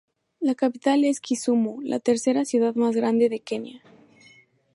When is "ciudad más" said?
2.43-2.95